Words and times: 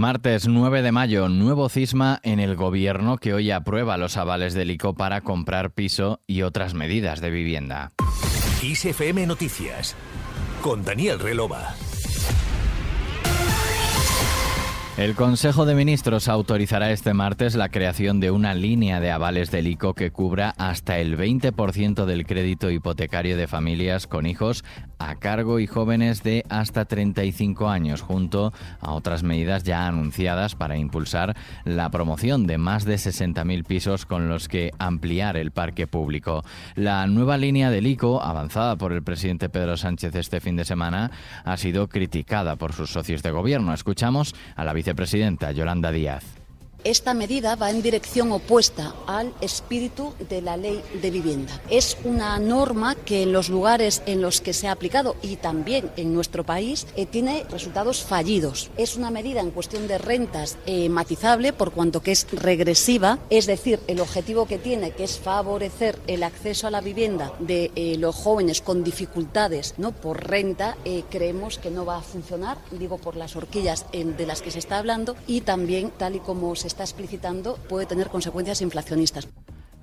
Martes 0.00 0.48
9 0.48 0.80
de 0.80 0.92
mayo, 0.92 1.28
nuevo 1.28 1.68
cisma 1.68 2.20
en 2.22 2.40
el 2.40 2.56
gobierno 2.56 3.18
que 3.18 3.34
hoy 3.34 3.50
aprueba 3.50 3.98
los 3.98 4.16
avales 4.16 4.54
del 4.54 4.70
ICO 4.70 4.94
para 4.94 5.20
comprar 5.20 5.72
piso 5.72 6.22
y 6.26 6.40
otras 6.40 6.72
medidas 6.72 7.20
de 7.20 7.28
vivienda. 7.28 7.92
ISFM 8.62 9.26
Noticias 9.26 9.94
con 10.62 10.84
Daniel 10.84 11.18
Relova. 11.18 11.74
El 15.00 15.14
Consejo 15.14 15.64
de 15.64 15.74
Ministros 15.74 16.28
autorizará 16.28 16.90
este 16.90 17.14
martes 17.14 17.54
la 17.54 17.70
creación 17.70 18.20
de 18.20 18.30
una 18.30 18.52
línea 18.52 19.00
de 19.00 19.10
avales 19.10 19.50
del 19.50 19.66
ICO 19.66 19.94
que 19.94 20.10
cubra 20.10 20.54
hasta 20.58 20.98
el 20.98 21.16
20% 21.16 22.04
del 22.04 22.26
crédito 22.26 22.70
hipotecario 22.70 23.38
de 23.38 23.48
familias 23.48 24.06
con 24.06 24.26
hijos 24.26 24.62
a 24.98 25.16
cargo 25.16 25.58
y 25.58 25.66
jóvenes 25.66 26.22
de 26.22 26.44
hasta 26.50 26.84
35 26.84 27.70
años, 27.70 28.02
junto 28.02 28.52
a 28.80 28.92
otras 28.92 29.22
medidas 29.22 29.64
ya 29.64 29.86
anunciadas 29.86 30.54
para 30.54 30.76
impulsar 30.76 31.34
la 31.64 31.90
promoción 31.90 32.46
de 32.46 32.58
más 32.58 32.84
de 32.84 32.96
60.000 32.96 33.64
pisos 33.64 34.04
con 34.04 34.28
los 34.28 34.48
que 34.48 34.72
ampliar 34.78 35.38
el 35.38 35.50
parque 35.50 35.86
público. 35.86 36.44
La 36.74 37.06
nueva 37.06 37.38
línea 37.38 37.70
del 37.70 37.86
ICO, 37.86 38.22
avanzada 38.22 38.76
por 38.76 38.92
el 38.92 39.02
presidente 39.02 39.48
Pedro 39.48 39.78
Sánchez 39.78 40.14
este 40.14 40.40
fin 40.40 40.56
de 40.56 40.66
semana, 40.66 41.10
ha 41.42 41.56
sido 41.56 41.88
criticada 41.88 42.56
por 42.56 42.74
sus 42.74 42.90
socios 42.90 43.22
de 43.22 43.30
gobierno. 43.30 43.72
Escuchamos 43.72 44.34
a 44.54 44.64
la 44.64 44.74
vicepresidenta 44.90 45.52
Yolanda 45.52 45.92
Díaz. 45.92 46.39
Esta 46.82 47.12
medida 47.12 47.56
va 47.56 47.68
en 47.68 47.82
dirección 47.82 48.32
opuesta 48.32 48.94
al 49.06 49.34
espíritu 49.42 50.14
de 50.30 50.40
la 50.40 50.56
ley 50.56 50.82
de 51.02 51.10
vivienda. 51.10 51.60
Es 51.68 51.98
una 52.04 52.38
norma 52.38 52.94
que 52.94 53.22
en 53.22 53.32
los 53.32 53.50
lugares 53.50 54.02
en 54.06 54.22
los 54.22 54.40
que 54.40 54.54
se 54.54 54.66
ha 54.66 54.72
aplicado 54.72 55.14
y 55.20 55.36
también 55.36 55.90
en 55.96 56.14
nuestro 56.14 56.44
país 56.44 56.86
eh, 56.96 57.04
tiene 57.04 57.44
resultados 57.50 58.02
fallidos. 58.02 58.70
Es 58.78 58.96
una 58.96 59.10
medida 59.10 59.40
en 59.40 59.50
cuestión 59.50 59.88
de 59.88 59.98
rentas 59.98 60.56
eh, 60.64 60.88
matizable 60.88 61.52
por 61.52 61.72
cuanto 61.72 62.00
que 62.00 62.12
es 62.12 62.26
regresiva, 62.32 63.18
es 63.28 63.46
decir, 63.46 63.80
el 63.86 64.00
objetivo 64.00 64.46
que 64.46 64.58
tiene 64.58 64.92
que 64.92 65.04
es 65.04 65.18
favorecer 65.18 65.98
el 66.06 66.22
acceso 66.22 66.66
a 66.66 66.70
la 66.70 66.80
vivienda 66.80 67.32
de 67.40 67.70
eh, 67.74 67.96
los 67.98 68.16
jóvenes 68.16 68.62
con 68.62 68.82
dificultades 68.84 69.74
¿no? 69.76 69.92
por 69.92 70.26
renta, 70.26 70.76
creemos 71.10 71.58
que 71.58 71.70
no 71.70 71.84
va 71.84 71.98
a 71.98 72.02
funcionar, 72.02 72.58
digo 72.70 72.98
por 72.98 73.16
las 73.16 73.36
horquillas 73.36 73.86
de 73.92 74.26
las 74.26 74.42
que 74.42 74.50
se 74.50 74.58
está 74.58 74.78
hablando 74.78 75.16
y 75.26 75.42
también 75.42 75.90
tal 75.96 76.16
y 76.16 76.20
como 76.20 76.54
se 76.56 76.69
está 76.70 76.84
explicitando 76.84 77.56
puede 77.68 77.86
tener 77.86 78.08
consecuencias 78.08 78.62
inflacionistas. 78.62 79.28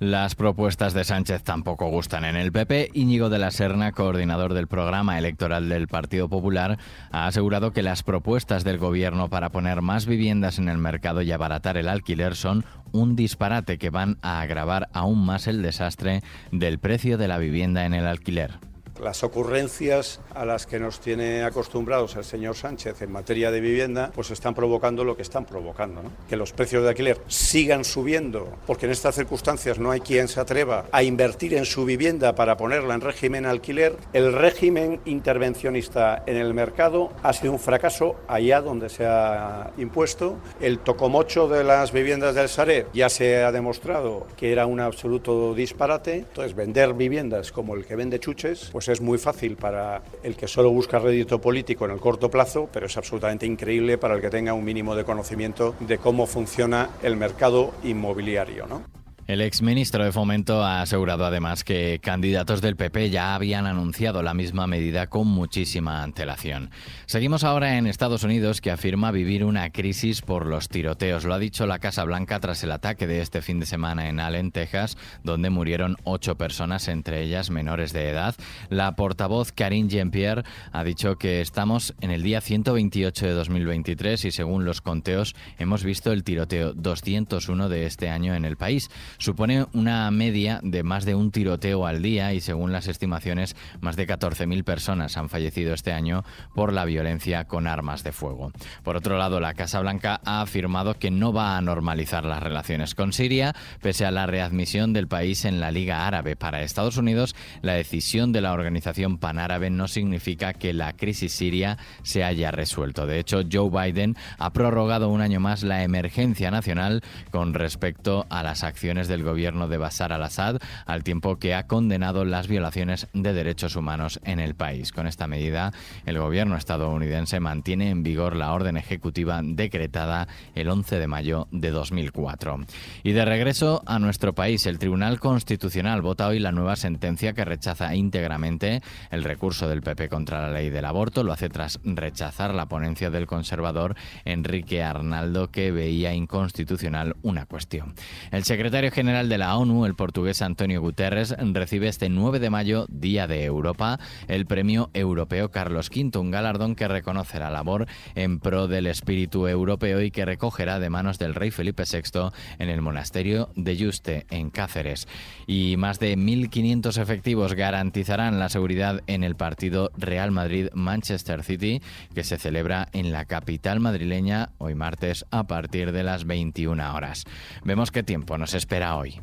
Las 0.00 0.36
propuestas 0.36 0.94
de 0.94 1.02
Sánchez 1.02 1.42
tampoco 1.42 1.88
gustan 1.88 2.24
en 2.24 2.36
el 2.36 2.52
PP. 2.52 2.90
Íñigo 2.94 3.30
de 3.30 3.40
la 3.40 3.50
Serna, 3.50 3.90
coordinador 3.90 4.54
del 4.54 4.68
programa 4.68 5.18
electoral 5.18 5.68
del 5.68 5.88
Partido 5.88 6.28
Popular, 6.28 6.78
ha 7.10 7.26
asegurado 7.26 7.72
que 7.72 7.82
las 7.82 8.04
propuestas 8.04 8.62
del 8.62 8.78
Gobierno 8.78 9.28
para 9.28 9.50
poner 9.50 9.82
más 9.82 10.06
viviendas 10.06 10.60
en 10.60 10.68
el 10.68 10.78
mercado 10.78 11.22
y 11.22 11.32
abaratar 11.32 11.76
el 11.76 11.88
alquiler 11.88 12.36
son 12.36 12.64
un 12.92 13.16
disparate 13.16 13.76
que 13.78 13.90
van 13.90 14.18
a 14.22 14.40
agravar 14.40 14.88
aún 14.92 15.26
más 15.26 15.48
el 15.48 15.62
desastre 15.62 16.22
del 16.52 16.78
precio 16.78 17.18
de 17.18 17.26
la 17.26 17.38
vivienda 17.38 17.84
en 17.84 17.92
el 17.92 18.06
alquiler. 18.06 18.67
Las 19.02 19.22
ocurrencias 19.22 20.20
a 20.34 20.44
las 20.44 20.66
que 20.66 20.78
nos 20.78 21.00
tiene 21.00 21.42
acostumbrados 21.42 22.16
el 22.16 22.24
señor 22.24 22.56
Sánchez 22.56 23.00
en 23.02 23.12
materia 23.12 23.50
de 23.50 23.60
vivienda, 23.60 24.10
pues 24.14 24.30
están 24.30 24.54
provocando 24.54 25.04
lo 25.04 25.16
que 25.16 25.22
están 25.22 25.44
provocando, 25.44 26.02
que 26.28 26.36
los 26.36 26.52
precios 26.52 26.82
de 26.82 26.90
alquiler 26.90 27.20
sigan 27.26 27.84
subiendo, 27.84 28.52
porque 28.66 28.86
en 28.86 28.92
estas 28.92 29.14
circunstancias 29.14 29.78
no 29.78 29.90
hay 29.90 30.00
quien 30.00 30.28
se 30.28 30.40
atreva 30.40 30.86
a 30.90 31.02
invertir 31.02 31.54
en 31.54 31.64
su 31.64 31.84
vivienda 31.84 32.34
para 32.34 32.56
ponerla 32.56 32.94
en 32.94 33.00
régimen 33.00 33.46
alquiler. 33.46 33.96
El 34.12 34.32
régimen 34.32 35.00
intervencionista 35.04 36.22
en 36.26 36.36
el 36.36 36.54
mercado 36.54 37.12
ha 37.22 37.32
sido 37.32 37.52
un 37.52 37.58
fracaso 37.58 38.16
allá 38.26 38.60
donde 38.60 38.88
se 38.88 39.06
ha 39.06 39.70
impuesto. 39.78 40.38
El 40.60 40.80
tocomocho 40.80 41.48
de 41.48 41.64
las 41.64 41.92
viviendas 41.92 42.34
del 42.34 42.48
Sareb 42.48 42.88
ya 42.92 43.08
se 43.08 43.42
ha 43.42 43.52
demostrado 43.52 44.26
que 44.36 44.52
era 44.52 44.66
un 44.66 44.80
absoluto 44.80 45.54
disparate. 45.54 46.14
Entonces, 46.14 46.54
vender 46.54 46.94
viviendas 46.94 47.52
como 47.52 47.74
el 47.74 47.84
que 47.84 47.96
vende 47.96 48.18
chuches, 48.18 48.70
pues 48.72 48.87
es 48.92 49.00
muy 49.00 49.18
fácil 49.18 49.56
para 49.56 50.02
el 50.22 50.36
que 50.36 50.48
solo 50.48 50.70
busca 50.70 50.98
rédito 50.98 51.40
político 51.40 51.84
en 51.84 51.92
el 51.92 52.00
corto 52.00 52.30
plazo, 52.30 52.68
pero 52.72 52.86
es 52.86 52.96
absolutamente 52.96 53.46
increíble 53.46 53.98
para 53.98 54.14
el 54.14 54.20
que 54.20 54.30
tenga 54.30 54.52
un 54.52 54.64
mínimo 54.64 54.94
de 54.94 55.04
conocimiento 55.04 55.74
de 55.80 55.98
cómo 55.98 56.26
funciona 56.26 56.90
el 57.02 57.16
mercado 57.16 57.72
inmobiliario. 57.84 58.66
¿no? 58.66 58.97
El 59.28 59.42
exministro 59.42 60.02
de 60.02 60.10
Fomento 60.10 60.64
ha 60.64 60.80
asegurado 60.80 61.26
además 61.26 61.62
que 61.62 62.00
candidatos 62.02 62.62
del 62.62 62.76
PP 62.76 63.10
ya 63.10 63.34
habían 63.34 63.66
anunciado 63.66 64.22
la 64.22 64.32
misma 64.32 64.66
medida 64.66 65.08
con 65.08 65.28
muchísima 65.28 66.02
antelación. 66.02 66.70
Seguimos 67.04 67.44
ahora 67.44 67.76
en 67.76 67.86
Estados 67.86 68.24
Unidos, 68.24 68.62
que 68.62 68.70
afirma 68.70 69.10
vivir 69.10 69.44
una 69.44 69.68
crisis 69.68 70.22
por 70.22 70.46
los 70.46 70.70
tiroteos. 70.70 71.26
Lo 71.26 71.34
ha 71.34 71.38
dicho 71.38 71.66
la 71.66 71.78
Casa 71.78 72.04
Blanca 72.04 72.40
tras 72.40 72.64
el 72.64 72.72
ataque 72.72 73.06
de 73.06 73.20
este 73.20 73.42
fin 73.42 73.60
de 73.60 73.66
semana 73.66 74.08
en 74.08 74.18
Allen, 74.18 74.50
Texas, 74.50 74.96
donde 75.22 75.50
murieron 75.50 75.98
ocho 76.04 76.38
personas, 76.38 76.88
entre 76.88 77.22
ellas 77.22 77.50
menores 77.50 77.92
de 77.92 78.08
edad. 78.08 78.34
La 78.70 78.96
portavoz 78.96 79.52
Karine 79.52 79.90
Jean-Pierre 79.90 80.44
ha 80.72 80.84
dicho 80.84 81.16
que 81.16 81.42
estamos 81.42 81.94
en 82.00 82.12
el 82.12 82.22
día 82.22 82.40
128 82.40 83.26
de 83.26 83.32
2023 83.32 84.24
y 84.24 84.30
según 84.30 84.64
los 84.64 84.80
conteos 84.80 85.36
hemos 85.58 85.84
visto 85.84 86.12
el 86.12 86.24
tiroteo 86.24 86.72
201 86.72 87.68
de 87.68 87.84
este 87.84 88.08
año 88.08 88.34
en 88.34 88.46
el 88.46 88.56
país 88.56 88.88
supone 89.18 89.66
una 89.72 90.10
media 90.10 90.60
de 90.62 90.82
más 90.82 91.04
de 91.04 91.14
un 91.14 91.30
tiroteo 91.30 91.86
al 91.86 92.02
día 92.02 92.32
y 92.32 92.40
según 92.40 92.72
las 92.72 92.88
estimaciones 92.88 93.56
más 93.80 93.96
de 93.96 94.06
14.000 94.06 94.64
personas 94.64 95.16
han 95.16 95.28
fallecido 95.28 95.74
este 95.74 95.92
año 95.92 96.24
por 96.54 96.72
la 96.72 96.84
violencia 96.84 97.44
con 97.44 97.66
armas 97.66 98.04
de 98.04 98.12
fuego. 98.12 98.52
Por 98.82 98.96
otro 98.96 99.18
lado, 99.18 99.40
la 99.40 99.54
Casa 99.54 99.80
Blanca 99.80 100.20
ha 100.24 100.40
afirmado 100.40 100.94
que 100.94 101.10
no 101.10 101.32
va 101.32 101.56
a 101.56 101.60
normalizar 101.60 102.24
las 102.24 102.42
relaciones 102.42 102.94
con 102.94 103.12
Siria 103.12 103.54
pese 103.80 104.06
a 104.06 104.10
la 104.10 104.26
readmisión 104.26 104.92
del 104.92 105.08
país 105.08 105.44
en 105.44 105.60
la 105.60 105.70
Liga 105.70 106.06
Árabe. 106.06 106.36
Para 106.36 106.62
Estados 106.62 106.96
Unidos, 106.96 107.34
la 107.62 107.74
decisión 107.74 108.32
de 108.32 108.40
la 108.40 108.52
organización 108.52 109.18
panárabe 109.18 109.70
no 109.70 109.88
significa 109.88 110.52
que 110.52 110.72
la 110.72 110.92
crisis 110.92 111.32
siria 111.32 111.78
se 112.02 112.24
haya 112.24 112.50
resuelto. 112.50 113.06
De 113.06 113.18
hecho, 113.18 113.42
Joe 113.50 113.70
Biden 113.70 114.16
ha 114.38 114.52
prorrogado 114.52 115.08
un 115.08 115.20
año 115.20 115.40
más 115.40 115.62
la 115.62 115.82
emergencia 115.82 116.50
nacional 116.50 117.02
con 117.30 117.54
respecto 117.54 118.26
a 118.30 118.42
las 118.42 118.62
acciones 118.62 119.07
del 119.08 119.24
gobierno 119.24 119.66
de 119.68 119.78
Bashar 119.78 120.12
al-Assad, 120.12 120.58
al 120.86 121.02
tiempo 121.02 121.38
que 121.38 121.54
ha 121.54 121.66
condenado 121.66 122.24
las 122.24 122.48
violaciones 122.48 123.08
de 123.12 123.32
derechos 123.32 123.76
humanos 123.76 124.20
en 124.24 124.40
el 124.40 124.54
país. 124.54 124.92
Con 124.92 125.06
esta 125.06 125.26
medida, 125.26 125.72
el 126.06 126.18
gobierno 126.18 126.56
estadounidense 126.56 127.40
mantiene 127.40 127.90
en 127.90 128.02
vigor 128.02 128.36
la 128.36 128.52
orden 128.52 128.76
ejecutiva 128.76 129.40
decretada 129.42 130.28
el 130.54 130.68
11 130.68 130.98
de 130.98 131.06
mayo 131.06 131.48
de 131.50 131.70
2004. 131.70 132.60
Y 133.02 133.12
de 133.12 133.24
regreso 133.24 133.82
a 133.86 133.98
nuestro 133.98 134.34
país, 134.34 134.66
el 134.66 134.78
Tribunal 134.78 135.20
Constitucional 135.20 136.02
vota 136.02 136.28
hoy 136.28 136.38
la 136.38 136.52
nueva 136.52 136.76
sentencia 136.76 137.32
que 137.32 137.44
rechaza 137.44 137.94
íntegramente 137.94 138.82
el 139.10 139.24
recurso 139.24 139.68
del 139.68 139.82
PP 139.82 140.08
contra 140.08 140.42
la 140.42 140.52
ley 140.52 140.70
del 140.70 140.84
aborto. 140.84 141.24
Lo 141.24 141.32
hace 141.32 141.48
tras 141.48 141.80
rechazar 141.84 142.54
la 142.54 142.66
ponencia 142.66 143.10
del 143.10 143.26
conservador 143.26 143.94
Enrique 144.24 144.82
Arnaldo, 144.82 145.50
que 145.50 145.70
veía 145.70 146.12
inconstitucional 146.14 147.16
una 147.22 147.46
cuestión. 147.46 147.94
El 148.30 148.44
secretario 148.44 148.90
general 148.98 149.28
de 149.28 149.38
la 149.38 149.56
ONU, 149.56 149.86
el 149.86 149.94
portugués 149.94 150.42
Antonio 150.42 150.80
Guterres, 150.80 151.32
recibe 151.38 151.86
este 151.86 152.08
9 152.08 152.40
de 152.40 152.50
mayo, 152.50 152.84
Día 152.88 153.28
de 153.28 153.44
Europa, 153.44 154.00
el 154.26 154.44
premio 154.44 154.90
europeo 154.92 155.52
Carlos 155.52 155.88
V, 155.88 156.18
un 156.18 156.32
galardón 156.32 156.74
que 156.74 156.88
reconoce 156.88 157.38
la 157.38 157.48
labor 157.48 157.86
en 158.16 158.40
pro 158.40 158.66
del 158.66 158.88
espíritu 158.88 159.46
europeo 159.46 160.02
y 160.02 160.10
que 160.10 160.24
recogerá 160.24 160.80
de 160.80 160.90
manos 160.90 161.20
del 161.20 161.36
rey 161.36 161.52
Felipe 161.52 161.84
VI 161.84 162.30
en 162.58 162.70
el 162.70 162.82
monasterio 162.82 163.50
de 163.54 163.76
Yuste, 163.76 164.26
en 164.30 164.50
Cáceres. 164.50 165.06
Y 165.46 165.76
más 165.76 166.00
de 166.00 166.18
1.500 166.18 167.00
efectivos 167.00 167.54
garantizarán 167.54 168.40
la 168.40 168.48
seguridad 168.48 169.02
en 169.06 169.22
el 169.22 169.36
partido 169.36 169.92
Real 169.96 170.32
Madrid-Manchester 170.32 171.44
City, 171.44 171.82
que 172.16 172.24
se 172.24 172.36
celebra 172.36 172.88
en 172.92 173.12
la 173.12 173.26
capital 173.26 173.78
madrileña 173.78 174.50
hoy 174.58 174.74
martes 174.74 175.24
a 175.30 175.46
partir 175.46 175.92
de 175.92 176.02
las 176.02 176.26
21 176.26 176.96
horas. 176.96 177.22
Vemos 177.62 177.92
qué 177.92 178.02
tiempo 178.02 178.36
nos 178.38 178.54
espera 178.54 178.87
Ahoj. 178.88 179.20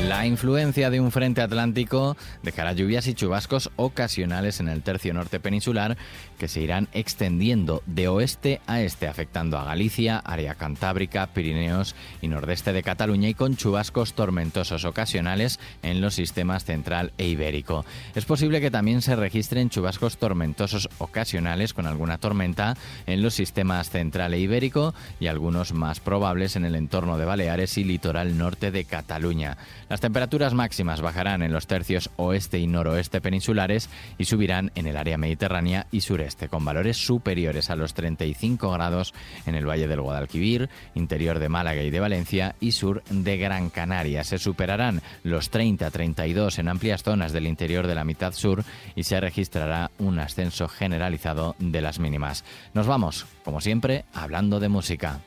La 0.00 0.26
influencia 0.26 0.90
de 0.90 1.00
un 1.00 1.12
frente 1.12 1.42
atlántico 1.42 2.16
dejará 2.42 2.72
lluvias 2.72 3.06
y 3.06 3.14
chubascos 3.14 3.70
ocasionales 3.76 4.58
en 4.58 4.68
el 4.68 4.82
tercio 4.82 5.14
norte 5.14 5.38
peninsular 5.38 5.96
que 6.38 6.48
se 6.48 6.60
irán 6.60 6.88
extendiendo 6.92 7.82
de 7.86 8.08
oeste 8.08 8.60
a 8.66 8.80
este, 8.80 9.06
afectando 9.06 9.58
a 9.58 9.64
Galicia, 9.64 10.18
área 10.18 10.56
cantábrica, 10.56 11.28
Pirineos 11.28 11.94
y 12.20 12.28
nordeste 12.28 12.72
de 12.72 12.82
Cataluña 12.82 13.28
y 13.28 13.34
con 13.34 13.56
chubascos 13.56 14.14
tormentosos 14.14 14.84
ocasionales 14.84 15.60
en 15.82 16.00
los 16.00 16.14
sistemas 16.14 16.64
central 16.64 17.12
e 17.16 17.28
ibérico. 17.28 17.84
Es 18.14 18.24
posible 18.24 18.60
que 18.60 18.72
también 18.72 19.02
se 19.02 19.14
registren 19.14 19.70
chubascos 19.70 20.16
tormentosos 20.16 20.88
ocasionales 20.98 21.74
con 21.74 21.86
alguna 21.86 22.18
tormenta 22.18 22.76
en 23.06 23.22
los 23.22 23.34
sistemas 23.34 23.90
central 23.90 24.34
e 24.34 24.40
ibérico 24.40 24.94
y 25.20 25.28
algunos 25.28 25.72
más 25.72 26.00
probables 26.00 26.56
en 26.56 26.64
el 26.64 26.74
entorno 26.74 27.18
de 27.18 27.24
Baleares 27.24 27.78
y 27.78 27.84
litoral 27.84 28.36
norte 28.36 28.72
de 28.72 28.84
Cataluña. 28.84 29.58
Las 29.88 30.00
temperaturas 30.00 30.54
máximas 30.54 31.00
bajarán 31.00 31.42
en 31.42 31.52
los 31.52 31.66
tercios 31.66 32.10
oeste 32.16 32.58
y 32.58 32.66
noroeste 32.66 33.20
peninsulares 33.20 33.88
y 34.18 34.24
subirán 34.24 34.72
en 34.74 34.86
el 34.86 34.96
área 34.96 35.18
mediterránea 35.18 35.86
y 35.90 36.00
sureste, 36.00 36.48
con 36.48 36.64
valores 36.64 36.96
superiores 36.96 37.70
a 37.70 37.76
los 37.76 37.94
35 37.94 38.70
grados 38.70 39.14
en 39.46 39.54
el 39.54 39.68
Valle 39.68 39.88
del 39.88 40.00
Guadalquivir, 40.00 40.68
interior 40.94 41.38
de 41.38 41.48
Málaga 41.48 41.82
y 41.82 41.90
de 41.90 42.00
Valencia 42.00 42.56
y 42.60 42.72
sur 42.72 43.02
de 43.10 43.36
Gran 43.36 43.70
Canaria. 43.70 44.24
Se 44.24 44.38
superarán 44.38 45.02
los 45.22 45.52
30-32 45.52 46.58
en 46.58 46.68
amplias 46.68 47.02
zonas 47.02 47.32
del 47.32 47.46
interior 47.46 47.86
de 47.86 47.94
la 47.94 48.04
mitad 48.04 48.32
sur 48.32 48.64
y 48.94 49.04
se 49.04 49.20
registrará 49.20 49.90
un 49.98 50.18
ascenso 50.18 50.68
generalizado 50.68 51.54
de 51.58 51.80
las 51.80 51.98
mínimas. 51.98 52.44
Nos 52.74 52.86
vamos, 52.86 53.26
como 53.44 53.60
siempre, 53.60 54.04
hablando 54.14 54.60
de 54.60 54.68
música. 54.68 55.20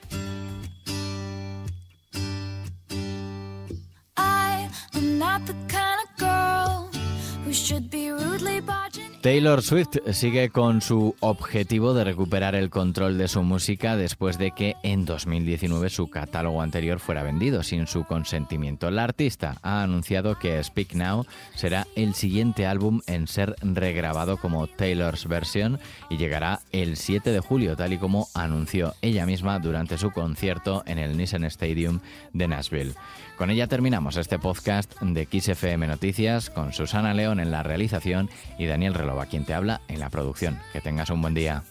Taylor 9.25 9.63
Swift 9.63 9.98
sigue 10.12 10.51
con 10.51 10.81
su 10.81 11.16
objetivo 11.19 11.95
de 11.95 12.04
recuperar 12.04 12.54
el 12.54 12.69
control 12.69 13.18
de 13.18 13.27
su 13.27 13.42
música 13.42 13.98
después 13.98 14.38
de 14.38 14.51
que 14.51 14.75
en 14.83 15.04
2019 15.04 15.89
su 15.89 16.12
catálogo 16.12 16.62
anterior 16.62 17.00
fuera 17.00 17.24
vendido 17.24 17.63
sin 17.63 17.88
su 17.88 18.04
consentimiento. 18.04 18.92
La 18.92 19.04
artista 19.04 19.56
ha 19.63 19.81
anunciado 19.81 20.38
que 20.38 20.63
Speak 20.63 20.94
Now 20.94 21.25
será 21.56 21.88
el 21.95 22.13
siguiente 22.13 22.68
álbum 22.68 23.01
en 23.07 23.27
ser 23.27 23.56
regrabado 23.63 24.38
como 24.38 24.68
Taylor's 24.68 25.28
Version 25.28 25.80
y 26.12 26.18
llegará 26.18 26.60
el 26.71 26.95
7 26.95 27.31
de 27.31 27.39
julio, 27.39 27.75
tal 27.75 27.94
y 27.94 27.98
como 27.98 28.28
anunció 28.36 28.94
ella 29.01 29.25
misma 29.25 29.57
durante 29.57 29.98
su 29.98 30.12
concierto 30.12 30.83
en 30.86 31.00
el 31.00 31.18
Nissan 31.18 31.45
Stadium 31.45 32.00
de 32.33 32.48
Nashville. 32.48 32.94
Con 33.38 33.50
ella 33.50 33.68
terminamos 33.68 34.16
este 34.16 34.39
podcast 34.39 34.94
de 35.01 35.25
XFM 35.25 35.88
Noticias 35.88 36.50
con 36.50 36.71
Susana 36.71 37.13
León 37.13 37.42
en 37.42 37.51
la 37.51 37.63
realización 37.63 38.30
y 38.57 38.66
Daniel 38.66 38.94
Relova, 39.15 39.27
quien 39.27 39.45
te 39.45 39.53
habla 39.53 39.79
en 39.88 40.01
la 40.01 40.09
producción. 40.09 40.59
Que 40.73 40.81
tengas 40.81 41.09
un 41.09 41.21
buen 41.21 41.33
día. 41.33 41.63